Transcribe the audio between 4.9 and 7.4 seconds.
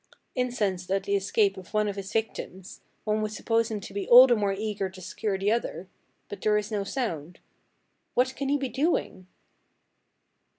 secure the other; but there is no sound.